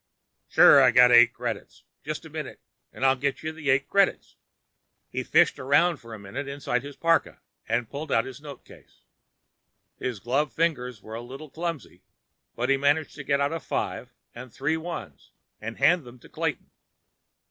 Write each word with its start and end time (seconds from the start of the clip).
"Sure 0.49 0.81
I 0.81 0.89
got 0.89 1.11
eight 1.11 1.31
credits. 1.31 1.83
Just 2.03 2.25
a 2.25 2.29
minute, 2.31 2.59
and 2.91 3.05
I'll 3.05 3.15
give 3.15 3.43
you 3.43 3.71
eight 3.71 3.87
credits." 3.87 4.35
He 5.07 5.21
fished 5.21 5.59
around 5.59 5.97
for 5.97 6.15
a 6.15 6.17
minute 6.17 6.47
inside 6.47 6.81
his 6.81 6.95
parka, 6.95 7.39
and 7.69 7.87
pulled 7.87 8.11
out 8.11 8.25
his 8.25 8.41
notecase. 8.41 9.03
His 9.99 10.19
gloved 10.19 10.53
fingers 10.53 11.03
were 11.03 11.13
a 11.13 11.21
little 11.21 11.51
clumsy, 11.51 12.01
but 12.55 12.69
he 12.69 12.77
managed 12.77 13.13
to 13.13 13.23
get 13.23 13.39
out 13.39 13.53
a 13.53 13.59
five 13.59 14.11
and 14.33 14.51
three 14.51 14.75
ones 14.75 15.33
and 15.61 15.77
hand 15.77 16.03
them 16.03 16.17
to 16.17 16.29
Clayton. 16.29 16.71